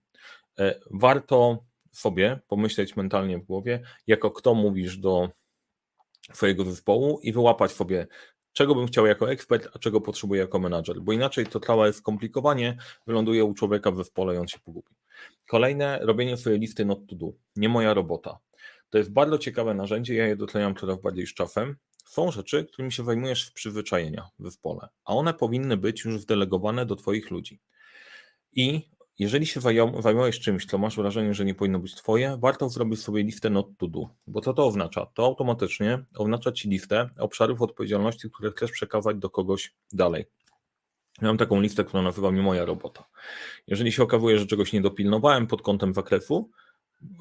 E, 0.59 0.79
warto 0.91 1.63
sobie 1.91 2.39
pomyśleć 2.47 2.95
mentalnie 2.95 3.37
w 3.37 3.43
głowie, 3.43 3.81
jako 4.07 4.31
kto 4.31 4.53
mówisz 4.53 4.97
do 4.97 5.29
swojego 6.33 6.65
zespołu 6.65 7.19
i 7.19 7.33
wyłapać 7.33 7.71
sobie, 7.71 8.07
czego 8.53 8.75
bym 8.75 8.87
chciał 8.87 9.05
jako 9.05 9.31
ekspert, 9.31 9.67
a 9.73 9.79
czego 9.79 10.01
potrzebuję 10.01 10.41
jako 10.41 10.59
menadżer, 10.59 11.01
bo 11.01 11.13
inaczej 11.13 11.45
to 11.45 11.59
całe 11.59 11.93
skomplikowanie 11.93 12.77
wyląduje 13.07 13.45
u 13.45 13.53
człowieka 13.53 13.91
w 13.91 13.97
zespole 13.97 14.35
i 14.35 14.37
on 14.37 14.47
się 14.47 14.59
pogubi. 14.59 14.95
Kolejne, 15.49 15.99
robienie 16.01 16.37
swojej 16.37 16.59
listy 16.59 16.85
not 16.85 16.99
to 17.07 17.15
do. 17.15 17.33
Nie 17.55 17.69
moja 17.69 17.93
robota. 17.93 18.39
To 18.89 18.97
jest 18.97 19.11
bardzo 19.11 19.37
ciekawe 19.37 19.73
narzędzie, 19.73 20.15
ja 20.15 20.27
je 20.27 20.35
dotleniam 20.35 20.75
coraz 20.75 21.01
bardziej 21.01 21.27
z 21.27 21.33
czasem. 21.33 21.75
Są 22.05 22.31
rzeczy, 22.31 22.65
którymi 22.65 22.91
się 22.91 23.05
zajmujesz 23.05 23.49
w 23.49 23.53
przyzwyczajenia 23.53 24.29
w 24.39 24.43
zespole, 24.43 24.87
a 25.05 25.15
one 25.15 25.33
powinny 25.33 25.77
być 25.77 26.05
już 26.05 26.17
wdelegowane 26.17 26.85
do 26.85 26.95
Twoich 26.95 27.31
ludzi. 27.31 27.59
I 28.51 28.89
jeżeli 29.19 29.45
się 29.45 29.61
zajmujesz 29.99 30.39
czymś, 30.39 30.65
co 30.65 30.77
masz 30.77 30.95
wrażenie, 30.95 31.33
że 31.33 31.45
nie 31.45 31.55
powinno 31.55 31.79
być 31.79 31.95
Twoje, 31.95 32.37
warto 32.39 32.69
zrobić 32.69 33.01
sobie 33.01 33.23
listę 33.23 33.49
not 33.49 33.67
to 33.77 33.87
do. 33.87 34.09
Bo 34.27 34.41
co 34.41 34.53
to 34.53 34.67
oznacza? 34.67 35.05
To 35.05 35.25
automatycznie 35.25 36.05
oznacza 36.15 36.51
Ci 36.51 36.69
listę 36.69 37.09
obszarów 37.17 37.61
odpowiedzialności, 37.61 38.29
które 38.31 38.51
chcesz 38.51 38.71
przekazać 38.71 39.17
do 39.17 39.29
kogoś 39.29 39.73
dalej. 39.93 40.25
Mam 41.21 41.37
taką 41.37 41.61
listę, 41.61 41.83
która 41.83 42.03
nazywa 42.03 42.31
mi 42.31 42.41
moja 42.41 42.65
robota. 42.65 43.03
Jeżeli 43.67 43.91
się 43.91 44.03
okazuje, 44.03 44.39
że 44.39 44.45
czegoś 44.45 44.73
nie 44.73 44.81
dopilnowałem 44.81 45.47
pod 45.47 45.61
kątem 45.61 45.93
zakresu, 45.93 46.49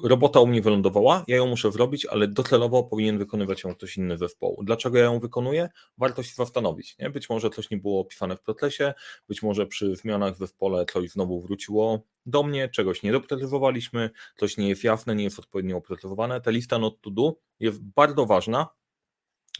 robota 0.03 0.39
u 0.39 0.47
mnie 0.47 0.61
wylądowała, 0.61 1.23
ja 1.27 1.35
ją 1.35 1.47
muszę 1.47 1.71
zrobić, 1.71 2.05
ale 2.05 2.27
docelowo 2.27 2.83
powinien 2.83 3.17
wykonywać 3.17 3.63
ją 3.63 3.75
ktoś 3.75 3.97
inny 3.97 4.17
zespołu. 4.17 4.63
Dlaczego 4.63 4.97
ja 4.97 5.03
ją 5.03 5.19
wykonuję? 5.19 5.69
Warto 5.97 6.23
się 6.23 6.35
zastanowić. 6.35 6.97
Nie? 6.97 7.09
Być 7.09 7.29
może 7.29 7.49
coś 7.49 7.69
nie 7.69 7.77
było 7.77 8.01
opisane 8.01 8.37
w 8.37 8.41
procesie, 8.41 8.93
być 9.27 9.43
może 9.43 9.65
przy 9.65 9.95
zmianach 9.95 10.35
w 10.35 10.37
zespole 10.37 10.85
coś 10.93 11.09
znowu 11.09 11.41
wróciło 11.41 12.03
do 12.25 12.43
mnie, 12.43 12.69
czegoś 12.69 13.03
nie 13.03 13.11
doprecyzowaliśmy, 13.11 14.09
coś 14.37 14.57
nie 14.57 14.69
jest 14.69 14.83
jasne, 14.83 15.15
nie 15.15 15.23
jest 15.23 15.39
odpowiednio 15.39 15.77
oprecyzowane. 15.77 16.41
Ta 16.41 16.51
lista 16.51 16.79
not 16.79 17.01
to 17.01 17.11
do 17.11 17.35
jest 17.59 17.83
bardzo 17.83 18.25
ważna, 18.25 18.67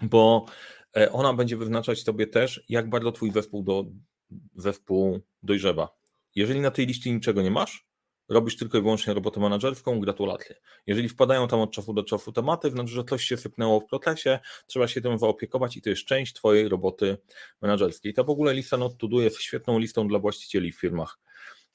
bo 0.01 0.45
e, 0.97 1.11
ona 1.11 1.33
będzie 1.33 1.57
wyznaczać 1.57 2.03
tobie 2.03 2.27
też, 2.27 2.63
jak 2.69 2.89
bardzo 2.89 3.11
twój 3.11 3.31
zespół, 3.31 3.63
do, 3.63 3.85
zespół 4.55 5.19
dojrzewa. 5.43 5.95
Jeżeli 6.35 6.59
na 6.59 6.71
tej 6.71 6.85
liście 6.85 7.11
niczego 7.11 7.41
nie 7.41 7.51
masz, 7.51 7.87
robisz 8.29 8.57
tylko 8.57 8.77
i 8.77 8.81
wyłącznie 8.81 9.13
robotę 9.13 9.39
menedżerską, 9.39 9.99
gratulacje. 9.99 10.55
Jeżeli 10.87 11.09
wpadają 11.09 11.47
tam 11.47 11.59
od 11.59 11.71
czasu 11.71 11.93
do 11.93 12.03
czasu 12.03 12.31
tematy, 12.31 12.69
znaczy, 12.69 12.91
że 12.91 13.03
coś 13.03 13.23
się 13.23 13.37
sypnęło 13.37 13.79
w 13.79 13.85
procesie, 13.85 14.39
trzeba 14.67 14.87
się 14.87 15.01
tym 15.01 15.19
zaopiekować 15.19 15.77
i 15.77 15.81
to 15.81 15.89
jest 15.89 16.05
część 16.05 16.33
Twojej 16.33 16.69
roboty 16.69 17.17
menedżerskiej. 17.61 18.13
Ta 18.13 18.23
w 18.23 18.29
ogóle 18.29 18.53
lista 18.53 18.77
not 18.77 18.93
jest 19.11 19.41
świetną 19.41 19.79
listą 19.79 20.07
dla 20.07 20.19
właścicieli 20.19 20.71
w 20.71 20.79
firmach. 20.79 21.19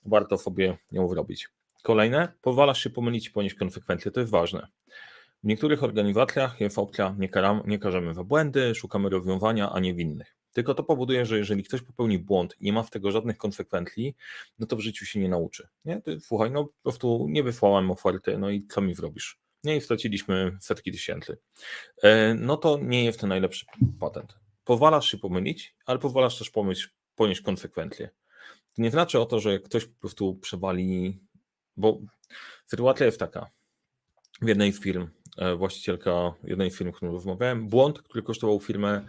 Warto 0.04 0.38
sobie 0.38 0.78
ją 0.92 1.08
zrobić. 1.08 1.48
Kolejne, 1.82 2.32
pozwalasz 2.42 2.82
się 2.82 2.90
pomylić 2.90 3.26
i 3.26 3.30
ponieść 3.30 3.54
konsekwencje, 3.54 4.10
to 4.10 4.20
jest 4.20 4.32
ważne. 4.32 4.68
W 5.44 5.46
niektórych 5.46 5.82
organizacjach 5.84 6.60
jest 6.60 6.78
opcja 6.78 7.14
nie, 7.18 7.28
karam, 7.28 7.62
nie 7.66 7.78
karzemy 7.78 8.14
za 8.14 8.24
błędy, 8.24 8.74
szukamy 8.74 9.08
rozwiązania, 9.08 9.72
a 9.72 9.80
nie 9.80 9.94
winnych. 9.94 10.37
Tylko 10.52 10.74
to 10.74 10.82
powoduje, 10.84 11.26
że 11.26 11.38
jeżeli 11.38 11.64
ktoś 11.64 11.82
popełni 11.82 12.18
błąd 12.18 12.54
i 12.60 12.64
nie 12.64 12.72
ma 12.72 12.82
w 12.82 12.90
tego 12.90 13.10
żadnych 13.10 13.36
konsekwencji, 13.36 14.16
no 14.58 14.66
to 14.66 14.76
w 14.76 14.80
życiu 14.80 15.06
się 15.06 15.20
nie 15.20 15.28
nauczy. 15.28 15.68
Nie? 15.84 16.00
Ty, 16.00 16.20
słuchaj, 16.20 16.50
no 16.50 16.64
po 16.64 16.82
prostu 16.82 17.26
nie 17.28 17.42
wysłałem 17.42 17.90
oferty, 17.90 18.38
no 18.38 18.50
i 18.50 18.66
co 18.66 18.80
mi 18.80 18.94
zrobisz? 18.94 19.40
Nie, 19.64 19.76
i 19.76 19.80
straciliśmy 19.80 20.56
setki 20.60 20.92
tysięcy. 20.92 21.38
E, 22.02 22.34
no 22.34 22.56
to 22.56 22.78
nie 22.82 23.04
jest 23.04 23.20
to 23.20 23.26
najlepszy 23.26 23.66
patent. 24.00 24.34
Powalasz 24.64 25.10
się 25.10 25.18
pomylić, 25.18 25.74
ale 25.86 25.98
powalasz 25.98 26.38
też 26.38 26.50
pomyśl, 26.50 26.88
ponieść 27.14 27.40
konsekwencje. 27.40 28.10
To 28.76 28.82
nie 28.82 28.90
znaczy 28.90 29.20
o 29.20 29.26
to, 29.26 29.40
że 29.40 29.58
ktoś 29.58 29.84
po 29.84 30.00
prostu 30.00 30.34
przewali, 30.34 31.20
bo 31.76 31.98
sytuacja 32.66 33.06
jest 33.06 33.18
taka. 33.18 33.50
W 34.42 34.48
jednej 34.48 34.72
z 34.72 34.80
firm, 34.80 35.08
e, 35.38 35.56
właścicielka 35.56 36.34
jednej 36.44 36.70
z 36.70 36.78
firm, 36.78 36.92
którą 36.92 37.12
rozmawiałem, 37.12 37.68
błąd, 37.68 38.02
który 38.02 38.22
kosztował 38.22 38.60
firmę 38.60 39.06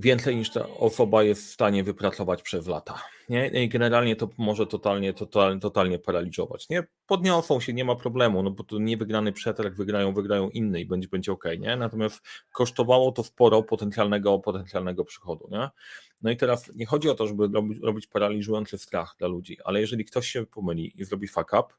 więcej 0.00 0.36
niż 0.36 0.50
ta 0.50 0.68
osoba 0.68 1.22
jest 1.22 1.46
w 1.46 1.50
stanie 1.50 1.84
wypracować 1.84 2.42
przez 2.42 2.66
lata. 2.66 3.02
Nie? 3.28 3.46
I 3.48 3.68
generalnie 3.68 4.16
to 4.16 4.28
może 4.38 4.66
totalnie, 4.66 5.14
totalnie, 5.14 5.60
totalnie 5.60 5.98
paraliżować. 5.98 6.68
Nie? 6.68 6.84
Podniosą 7.06 7.60
się, 7.60 7.72
nie 7.72 7.84
ma 7.84 7.96
problemu, 7.96 8.42
no 8.42 8.50
bo 8.50 8.64
to 8.64 8.78
niewygrany 8.78 9.32
przetarg 9.32 9.74
wygrają, 9.74 10.14
wygrają 10.14 10.50
inny 10.50 10.80
i 10.80 10.86
będzie, 10.86 11.08
będzie 11.08 11.32
ok. 11.32 11.44
Nie? 11.58 11.76
Natomiast 11.76 12.22
kosztowało 12.52 13.12
to 13.12 13.24
sporo 13.24 13.62
potencjalnego, 13.62 14.38
potencjalnego 14.38 15.04
przychodu. 15.04 15.48
Nie? 15.50 15.68
No 16.22 16.30
i 16.30 16.36
teraz 16.36 16.70
nie 16.74 16.86
chodzi 16.86 17.08
o 17.08 17.14
to, 17.14 17.26
żeby 17.26 17.48
robić, 17.54 17.78
robić 17.82 18.06
paraliżujący 18.06 18.78
strach 18.78 19.14
dla 19.18 19.28
ludzi, 19.28 19.56
ale 19.64 19.80
jeżeli 19.80 20.04
ktoś 20.04 20.28
się 20.28 20.46
pomyli 20.46 21.00
i 21.00 21.04
zrobi 21.04 21.28
fuck 21.28 21.52
up, 21.52 21.74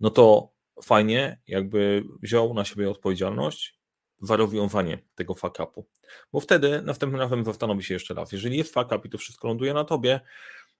no 0.00 0.10
to 0.10 0.52
fajnie, 0.82 1.38
jakby 1.46 2.04
wziął 2.22 2.54
na 2.54 2.64
siebie 2.64 2.90
odpowiedzialność 2.90 3.83
warowiowanie 4.20 4.98
tego 5.14 5.34
fuck 5.34 5.60
upu. 5.60 5.86
Bo 6.32 6.40
wtedy 6.40 6.82
następnym 6.82 7.20
razem 7.20 7.44
zastanowi 7.44 7.82
się 7.82 7.94
jeszcze 7.94 8.14
raz. 8.14 8.32
Jeżeli 8.32 8.56
jest 8.56 8.74
fuck 8.74 8.86
up 8.86 9.00
i 9.04 9.10
to 9.10 9.18
wszystko 9.18 9.48
ląduje 9.48 9.74
na 9.74 9.84
tobie, 9.84 10.20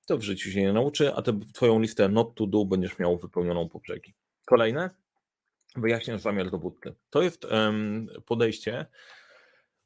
to 0.06 0.18
w 0.18 0.22
życiu 0.22 0.50
się 0.50 0.62
nie 0.62 0.72
nauczy, 0.72 1.14
a 1.14 1.22
ty 1.22 1.32
twoją 1.54 1.80
listę 1.80 2.08
not 2.08 2.34
to 2.34 2.46
do 2.46 2.64
będziesz 2.64 2.98
miał 2.98 3.18
wypełnioną 3.18 3.68
po 3.68 3.80
brzegi. 3.80 4.14
Kolejne, 4.44 4.90
wyjaśniasz 5.76 6.20
zamiar 6.20 6.50
dowódcy. 6.50 6.94
To 7.10 7.22
jest 7.22 7.44
um, 7.44 8.08
podejście 8.26 8.86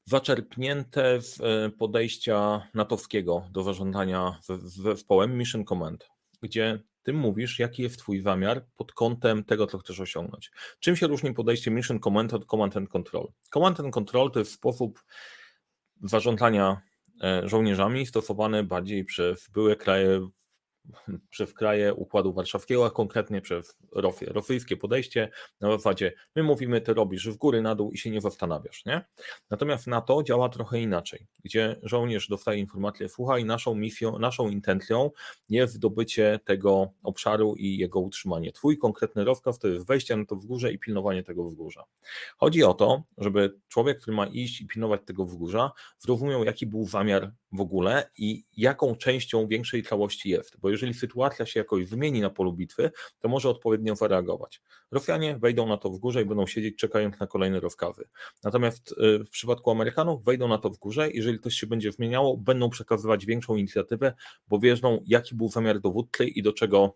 zaczerpnięte 0.04 1.20
z 1.20 1.40
e, 1.40 1.70
podejścia 1.70 2.68
natowskiego 2.74 3.48
do 3.50 3.62
zarządzania 3.62 4.38
zespołem 4.64 5.38
Mission 5.38 5.64
Command, 5.64 6.08
gdzie 6.42 6.82
ty 7.08 7.12
mówisz, 7.12 7.58
jaki 7.58 7.82
jest 7.82 7.98
twój 7.98 8.20
zamiar 8.20 8.64
pod 8.76 8.92
kątem 8.92 9.44
tego, 9.44 9.66
co 9.66 9.78
chcesz 9.78 10.00
osiągnąć. 10.00 10.50
Czym 10.80 10.96
się 10.96 11.06
różni 11.06 11.34
podejście 11.34 11.70
Mission 11.70 12.00
Command 12.00 12.34
od 12.34 12.44
Command 12.44 12.76
and 12.76 12.88
Control? 12.88 13.28
Command 13.52 13.80
and 13.80 13.94
Control 13.94 14.30
to 14.30 14.38
jest 14.38 14.52
sposób 14.52 15.04
zarządzania 16.02 16.80
e, 17.22 17.48
żołnierzami 17.48 18.06
stosowany 18.06 18.64
bardziej 18.64 19.04
przez 19.04 19.48
były 19.48 19.76
kraje 19.76 20.28
przez 21.30 21.54
kraje 21.54 21.94
Układu 21.94 22.32
Warszawskiego, 22.32 22.86
a 22.86 22.90
konkretnie 22.90 23.40
przez 23.40 23.78
ROFie. 23.92 24.26
Rosyjskie 24.26 24.76
podejście 24.76 25.28
na 25.60 25.72
zasadzie 25.72 26.12
my 26.36 26.42
mówimy, 26.42 26.80
ty 26.80 26.94
robisz 26.94 27.28
w 27.28 27.36
góry, 27.36 27.62
na 27.62 27.74
dół 27.74 27.92
i 27.92 27.98
się 27.98 28.10
nie 28.10 28.20
zastanawiasz, 28.20 28.84
nie? 28.84 29.04
Natomiast 29.50 29.86
NATO 29.86 30.22
działa 30.22 30.48
trochę 30.48 30.80
inaczej, 30.80 31.26
gdzie 31.44 31.76
żołnierz 31.82 32.28
dostaje 32.28 32.58
informację, 32.60 33.08
słuchaj, 33.08 33.44
naszą 33.44 33.74
misją, 33.74 34.18
naszą 34.18 34.48
intencją 34.48 35.10
jest 35.48 35.74
zdobycie 35.74 36.40
tego 36.44 36.92
obszaru 37.02 37.54
i 37.56 37.76
jego 37.76 38.00
utrzymanie. 38.00 38.52
Twój 38.52 38.78
konkretny 38.78 39.24
rozkaz 39.24 39.58
to 39.58 39.68
jest 39.68 39.86
wejście 39.86 40.16
na 40.16 40.24
to 40.24 40.36
wzgórze 40.36 40.72
i 40.72 40.78
pilnowanie 40.78 41.22
tego 41.22 41.44
wzgórza. 41.44 41.84
Chodzi 42.36 42.64
o 42.64 42.74
to, 42.74 43.02
żeby 43.18 43.54
człowiek, 43.68 44.00
który 44.00 44.16
ma 44.16 44.26
iść 44.26 44.60
i 44.60 44.66
pilnować 44.66 45.00
tego 45.04 45.24
wzgórza, 45.24 45.72
zrozumiał, 45.98 46.44
jaki 46.44 46.66
był 46.66 46.86
zamiar 46.86 47.32
w 47.52 47.60
ogóle 47.60 48.10
i 48.18 48.44
jaką 48.56 48.96
częścią 48.96 49.46
większej 49.46 49.82
całości 49.82 50.30
jest, 50.30 50.60
bo 50.60 50.70
jeżeli 50.78 50.94
sytuacja 50.94 51.46
się 51.46 51.60
jakoś 51.60 51.84
wymieni 51.84 52.20
na 52.20 52.30
polu 52.30 52.52
bitwy, 52.52 52.90
to 53.20 53.28
może 53.28 53.48
odpowiednio 53.48 53.96
zareagować. 53.96 54.62
Rosjanie 54.90 55.38
wejdą 55.38 55.66
na 55.66 55.76
to 55.76 55.90
w 55.90 55.98
górze 55.98 56.22
i 56.22 56.24
będą 56.24 56.46
siedzieć 56.46 56.76
czekając 56.76 57.20
na 57.20 57.26
kolejne 57.26 57.60
rozkazy. 57.60 58.04
Natomiast 58.44 58.92
y, 58.92 59.24
w 59.24 59.30
przypadku 59.30 59.70
Amerykanów 59.70 60.24
wejdą 60.24 60.48
na 60.48 60.58
to 60.58 60.70
w 60.70 60.78
górze, 60.78 61.10
jeżeli 61.10 61.40
coś 61.40 61.54
się 61.54 61.66
będzie 61.66 61.92
zmieniało, 61.92 62.36
będą 62.36 62.70
przekazywać 62.70 63.26
większą 63.26 63.56
inicjatywę, 63.56 64.14
bo 64.48 64.58
wiedzą, 64.58 65.02
jaki 65.06 65.34
był 65.34 65.48
zamiar 65.48 65.80
dowódcy 65.80 66.26
i 66.26 66.42
do 66.42 66.52
czego 66.52 66.94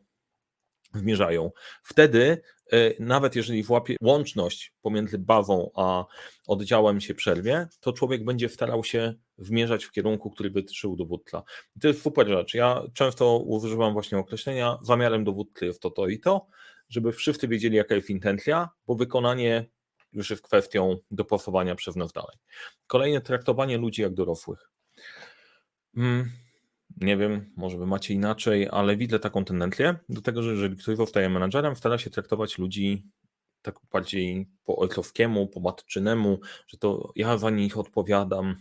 zmierzają. 0.95 1.51
Wtedy, 1.83 2.43
e, 2.73 3.03
nawet 3.03 3.37
jeżeli 3.37 3.63
włapie 3.63 3.97
łączność 4.01 4.75
pomiędzy 4.83 5.19
bazą 5.19 5.71
a 5.75 6.05
oddziałem 6.47 7.01
się 7.01 7.15
przerwie, 7.15 7.69
to 7.81 7.93
człowiek 7.93 8.25
będzie 8.25 8.49
starał 8.49 8.85
się 8.85 9.15
zmierzać 9.39 9.85
w 9.85 9.93
kierunku, 9.93 10.31
który 10.31 10.51
wytyczył 10.51 10.97
dowódca. 10.97 11.43
I 11.77 11.81
to 11.81 11.89
jest 11.89 12.03
super 12.03 12.29
rzecz. 12.29 12.55
Ja 12.55 12.83
często 12.95 13.39
używam 13.39 13.93
właśnie 13.93 14.19
określenia, 14.19 14.79
zamiarem 14.83 15.25
dowódcy 15.25 15.67
jest 15.67 15.83
to, 15.83 15.91
to 15.91 16.09
i 16.09 16.19
to, 16.19 16.47
żeby 16.89 17.13
wszyscy 17.13 17.49
wiedzieli, 17.49 17.77
jaka 17.77 17.95
jest 17.95 18.11
intencja, 18.11 18.69
bo 18.87 18.95
wykonanie 18.95 19.67
już 20.13 20.31
jest 20.31 20.43
kwestią 20.43 20.97
dopasowania 21.11 21.75
przez 21.75 21.97
nas 21.97 22.13
dalej. 22.13 22.37
Kolejne 22.87 23.21
traktowanie 23.21 23.79
ludzi 23.79 24.03
jak 24.03 24.15
dorosłych. 24.15 24.71
Hmm 25.95 26.31
nie 27.01 27.17
wiem, 27.17 27.53
może 27.57 27.79
wy 27.79 27.87
macie 27.87 28.15
inaczej, 28.15 28.69
ale 28.71 28.97
widzę 28.97 29.19
taką 29.19 29.45
tendencję 29.45 29.97
do 30.09 30.21
tego, 30.21 30.43
że 30.43 30.51
jeżeli 30.51 30.77
ktoś 30.77 30.97
zostaje 30.97 31.29
menadżerem, 31.29 31.77
stara 31.77 31.99
się 31.99 32.11
traktować 32.11 32.59
ludzi 32.59 33.07
tak 33.63 33.75
bardziej 33.93 34.49
po 34.65 34.77
ojcowskiemu, 34.77 35.47
po 35.47 35.61
matczynemu, 35.61 36.41
że 36.67 36.79
to 36.79 37.13
ja 37.17 37.39
za 37.39 37.51
nich 37.51 37.79
odpowiadam, 37.79 38.57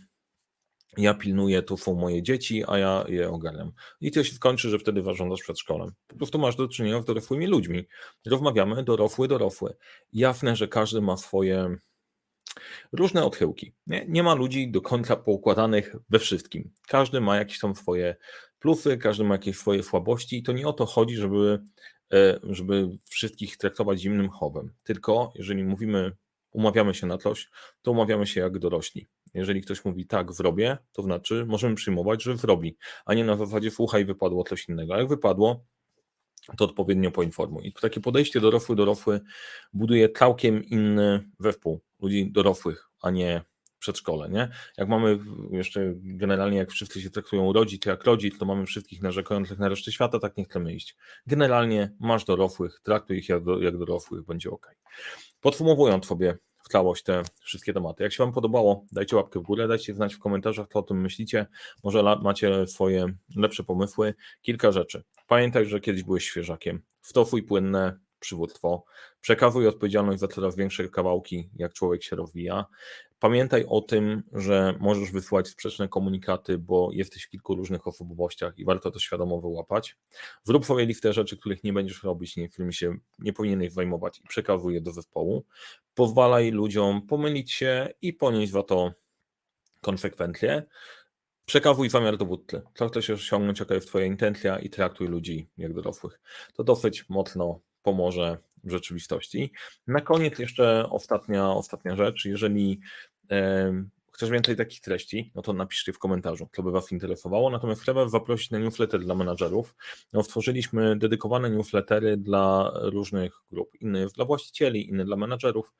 ja 0.96 1.14
pilnuję, 1.14 1.62
to 1.62 1.76
są 1.76 1.94
moje 1.94 2.22
dzieci, 2.22 2.64
a 2.66 2.78
ja 2.78 3.04
je 3.08 3.30
ogarniam. 3.30 3.72
I 4.00 4.10
to 4.10 4.24
się 4.24 4.34
skończy, 4.34 4.68
że 4.70 4.78
wtedy 4.78 5.02
zarządzasz 5.02 5.40
szkolem. 5.56 5.92
Po 6.06 6.16
prostu 6.16 6.38
masz 6.38 6.56
do 6.56 6.68
czynienia 6.68 7.02
z 7.02 7.04
dorosłymi 7.04 7.46
ludźmi. 7.46 7.84
Rozmawiamy 8.26 8.82
dorosły, 8.82 9.28
dorosły. 9.28 9.74
Jasne, 10.12 10.56
że 10.56 10.68
każdy 10.68 11.00
ma 11.00 11.16
swoje 11.16 11.76
różne 12.92 13.24
odchyłki. 13.24 13.72
Nie, 13.86 14.06
nie 14.08 14.22
ma 14.22 14.34
ludzi 14.34 14.70
do 14.70 14.80
końca 14.80 15.16
poukładanych 15.16 15.96
we 16.10 16.18
wszystkim. 16.18 16.70
Każdy 16.88 17.20
ma 17.20 17.36
jakieś 17.36 17.58
tam 17.58 17.74
swoje 17.76 18.16
plusy, 18.58 18.98
każdy 18.98 19.24
ma 19.24 19.34
jakieś 19.34 19.56
swoje 19.56 19.82
słabości 19.82 20.38
i 20.38 20.42
to 20.42 20.52
nie 20.52 20.68
o 20.68 20.72
to 20.72 20.86
chodzi, 20.86 21.16
żeby, 21.16 21.62
e, 22.12 22.40
żeby 22.42 22.88
wszystkich 23.08 23.56
traktować 23.56 24.00
zimnym 24.00 24.28
chowem. 24.28 24.72
Tylko 24.84 25.32
jeżeli 25.34 25.64
mówimy, 25.64 26.12
umawiamy 26.50 26.94
się 26.94 27.06
na 27.06 27.18
coś, 27.18 27.50
to 27.82 27.90
umawiamy 27.90 28.26
się 28.26 28.40
jak 28.40 28.58
dorośli. 28.58 29.06
Jeżeli 29.34 29.62
ktoś 29.62 29.84
mówi 29.84 30.06
tak, 30.06 30.32
zrobię, 30.32 30.78
to 30.92 31.02
znaczy 31.02 31.46
możemy 31.48 31.74
przyjmować, 31.74 32.22
że 32.22 32.36
zrobi, 32.36 32.76
a 33.04 33.14
nie 33.14 33.24
na 33.24 33.36
zasadzie 33.36 33.70
słuchaj, 33.70 34.04
wypadło 34.04 34.44
coś 34.44 34.68
innego. 34.68 34.94
A 34.94 34.98
jak 34.98 35.08
wypadło, 35.08 35.64
to 36.56 36.64
odpowiednio 36.64 37.10
poinformuj. 37.10 37.66
I 37.66 37.72
takie 37.72 38.00
podejście 38.00 38.40
dorosły, 38.40 38.76
dorosły 38.76 39.20
buduje 39.72 40.08
całkiem 40.08 40.64
inny 40.64 41.30
zespół 41.40 41.80
ludzi 42.02 42.32
dorosłych, 42.32 42.88
a 43.02 43.10
nie 43.10 43.44
przedszkole, 43.82 44.28
nie? 44.28 44.48
Jak 44.78 44.88
mamy 44.88 45.18
jeszcze 45.50 45.92
generalnie, 45.96 46.58
jak 46.58 46.70
wszyscy 46.70 47.02
się 47.02 47.10
traktują 47.10 47.52
rodzic 47.52 47.86
jak 47.86 48.04
rodzic, 48.04 48.38
to 48.38 48.44
mamy 48.44 48.66
wszystkich 48.66 49.02
narzekających 49.02 49.58
na 49.58 49.68
resztę 49.68 49.92
świata, 49.92 50.18
tak 50.18 50.36
nie 50.36 50.44
chcemy 50.44 50.74
iść. 50.74 50.96
Generalnie 51.26 51.92
masz 52.00 52.24
dorosłych, 52.24 52.80
traktuj 52.82 53.18
ich 53.18 53.28
jak, 53.28 53.78
dorosłych, 53.78 54.24
będzie 54.24 54.50
ok. 54.50 54.74
Podsumowując 55.40 56.06
sobie 56.06 56.38
w 56.64 56.68
całość 56.68 57.02
te 57.02 57.22
wszystkie 57.40 57.72
tematy. 57.72 58.02
Jak 58.02 58.12
się 58.12 58.24
Wam 58.24 58.32
podobało, 58.32 58.86
dajcie 58.92 59.16
łapkę 59.16 59.40
w 59.40 59.42
górę, 59.42 59.68
dajcie 59.68 59.94
znać 59.94 60.14
w 60.14 60.18
komentarzach, 60.18 60.68
co 60.72 60.78
o 60.78 60.82
tym 60.82 61.00
myślicie. 61.00 61.46
Może 61.84 62.02
macie 62.22 62.66
swoje 62.66 63.06
lepsze 63.36 63.64
pomysły. 63.64 64.14
Kilka 64.42 64.72
rzeczy. 64.72 65.02
Pamiętaj, 65.26 65.66
że 65.66 65.80
kiedyś 65.80 66.02
byłeś 66.02 66.24
świeżakiem. 66.24 66.82
Stofuj 67.00 67.42
płynne, 67.42 67.98
przywództwo. 68.22 68.84
Przekazuj 69.20 69.66
odpowiedzialność 69.66 70.20
za 70.20 70.28
coraz 70.28 70.56
większe 70.56 70.88
kawałki, 70.88 71.50
jak 71.56 71.72
człowiek 71.72 72.02
się 72.02 72.16
rozwija. 72.16 72.66
Pamiętaj 73.18 73.64
o 73.68 73.80
tym, 73.80 74.22
że 74.32 74.74
możesz 74.80 75.12
wysłać 75.12 75.48
sprzeczne 75.48 75.88
komunikaty, 75.88 76.58
bo 76.58 76.90
jesteś 76.92 77.22
w 77.22 77.30
kilku 77.30 77.54
różnych 77.54 77.86
osobowościach 77.86 78.58
i 78.58 78.64
warto 78.64 78.90
to 78.90 78.98
świadomo 78.98 79.40
wyłapać. 79.40 79.96
Zrób 80.42 80.66
sobie 80.66 80.86
listę 80.86 81.12
rzeczy, 81.12 81.36
których 81.36 81.64
nie 81.64 81.72
będziesz 81.72 82.02
robić, 82.02 82.36
nie, 82.36 82.48
którymi 82.48 82.74
się 82.74 82.96
nie 83.18 83.32
powinieneś 83.32 83.72
zajmować 83.72 84.20
i 84.20 84.28
przekazuj 84.28 84.74
je 84.74 84.80
do 84.80 84.92
zespołu. 84.92 85.44
Pozwalaj 85.94 86.50
ludziom 86.50 87.06
pomylić 87.06 87.52
się 87.52 87.88
i 88.02 88.12
ponieść 88.12 88.52
za 88.52 88.62
to 88.62 88.92
konsekwencje. 89.80 90.62
Przekazuj 91.46 91.90
zamiar 91.90 92.16
dowódcy. 92.16 92.62
Co 92.74 92.88
chcesz 92.88 93.10
osiągnąć, 93.10 93.60
jaka 93.60 93.74
jest 93.74 93.86
Twoja 93.86 94.06
intencja 94.06 94.58
i 94.58 94.70
traktuj 94.70 95.08
ludzi 95.08 95.48
jak 95.58 95.74
dorosłych. 95.74 96.20
To 96.54 96.64
dosyć 96.64 97.08
mocno 97.08 97.60
pomoże 97.82 98.38
w 98.64 98.70
rzeczywistości. 98.70 99.52
Na 99.86 100.00
koniec 100.00 100.38
jeszcze 100.38 100.86
ostatnia, 100.90 101.50
ostatnia 101.50 101.96
rzecz. 101.96 102.24
Jeżeli 102.24 102.80
chcesz 104.22 104.30
więcej 104.30 104.56
takich 104.56 104.80
treści, 104.80 105.32
no 105.34 105.42
to 105.42 105.52
napiszcie 105.52 105.92
w 105.92 105.98
komentarzu, 105.98 106.48
co 106.52 106.62
by 106.62 106.70
Was 106.70 106.92
interesowało. 106.92 107.50
Natomiast 107.50 107.82
chcę 107.82 107.94
Was 107.94 108.10
zaprosić 108.10 108.50
na 108.50 108.58
newsletter 108.58 109.00
dla 109.00 109.14
menadżerów. 109.14 109.74
No, 110.12 110.22
stworzyliśmy 110.22 110.96
dedykowane 110.96 111.50
newslettery 111.50 112.16
dla 112.16 112.72
różnych 112.74 113.32
grup. 113.52 113.70
Inny 113.80 114.00
jest 114.00 114.14
dla 114.14 114.24
właścicieli, 114.24 114.88
inny 114.88 115.04
dla 115.04 115.16
menadżerów, 115.16 115.72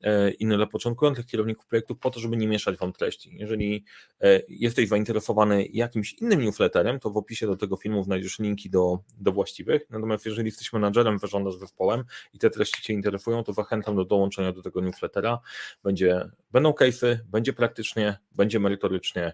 e, 0.00 0.30
inny 0.30 0.56
dla 0.56 0.66
początkujących 0.66 1.26
kierowników 1.26 1.66
projektów, 1.66 1.98
po 1.98 2.10
to, 2.10 2.20
żeby 2.20 2.36
nie 2.36 2.48
mieszać 2.48 2.76
Wam 2.76 2.92
treści. 2.92 3.30
Jeżeli 3.38 3.84
e, 4.20 4.42
jesteś 4.48 4.88
zainteresowany 4.88 5.66
jakimś 5.66 6.12
innym 6.12 6.42
newsletterem, 6.42 7.00
to 7.00 7.10
w 7.10 7.16
opisie 7.16 7.46
do 7.46 7.56
tego 7.56 7.76
filmu 7.76 8.04
znajdziesz 8.04 8.38
linki 8.38 8.70
do, 8.70 8.98
do 9.20 9.32
właściwych. 9.32 9.90
Natomiast 9.90 10.26
jeżeli 10.26 10.46
jesteś 10.46 10.72
menadżerem, 10.72 11.18
zarządzasz 11.18 11.56
zespołem 11.56 12.04
i 12.32 12.38
te 12.38 12.50
treści 12.50 12.82
Cię 12.82 12.92
interesują, 12.92 13.44
to 13.44 13.52
zachęcam 13.52 13.96
do 13.96 14.04
dołączenia 14.04 14.52
do 14.52 14.62
tego 14.62 14.80
newslettera. 14.80 15.40
Będzie, 15.82 16.30
będą 16.52 16.70
case'y, 16.70 17.18
będzie 17.26 17.52
praktycznie 17.52 17.87
praktycznie, 17.88 18.18
będzie 18.32 18.60
merytorycznie, 18.60 19.32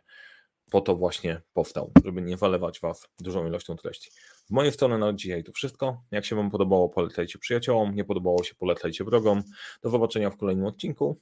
po 0.70 0.80
to 0.80 0.96
właśnie 0.96 1.40
powstał, 1.52 1.92
żeby 2.04 2.22
nie 2.22 2.36
zalewać 2.36 2.80
Was 2.80 3.08
dużą 3.20 3.46
ilością 3.46 3.76
treści. 3.76 4.10
Z 4.46 4.50
mojej 4.50 4.72
strony 4.72 4.98
na 4.98 5.12
dzisiaj 5.12 5.44
to 5.44 5.52
wszystko. 5.52 6.02
Jak 6.10 6.24
się 6.24 6.36
Wam 6.36 6.50
podobało, 6.50 6.88
polecajcie 6.88 7.38
przyjaciołom, 7.38 7.94
nie 7.94 8.04
podobało 8.04 8.44
się, 8.44 8.54
polecajcie 8.54 9.04
wrogom. 9.04 9.42
Do 9.82 9.90
zobaczenia 9.90 10.30
w 10.30 10.36
kolejnym 10.36 10.66
odcinku 10.66 11.20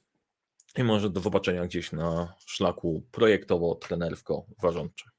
i 0.77 0.83
może 0.83 1.09
do 1.09 1.21
zobaczenia 1.21 1.65
gdzieś 1.65 1.91
na 1.91 2.33
szlaku 2.45 3.03
projektowo-trenersko-warządczym. 3.11 5.12